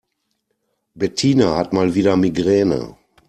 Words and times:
Bettina 0.95 1.57
hat 1.57 1.73
mal 1.73 1.93
wieder 1.93 2.17
Migräne. 2.17 2.97